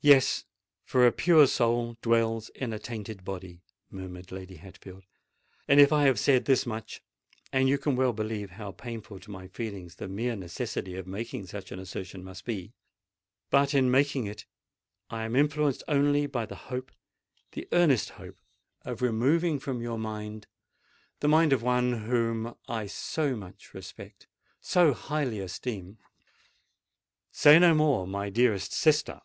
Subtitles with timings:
[0.00, 5.04] "Yes—for a pure soul dwells in a tainted body," murmured Lady Hatfield;
[5.68, 9.46] "and if I have said this much—and you can well believe how painful to my
[9.46, 14.44] feelings the mere necessity of making such an assertion must be,—but in making it,
[15.08, 18.40] I am influenced only by the hope—the earnest hope
[18.84, 25.98] of removing from your mind—the mind of one whom I so much respect—so highly esteem——"
[27.30, 29.20] "Say no more, my dearest sister!"